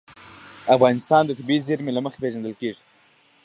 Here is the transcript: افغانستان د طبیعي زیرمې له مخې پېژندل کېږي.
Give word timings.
افغانستان 0.75 1.23
د 1.25 1.31
طبیعي 1.39 1.61
زیرمې 1.67 1.91
له 1.95 2.01
مخې 2.05 2.21
پېژندل 2.23 2.53
کېږي. 2.61 2.83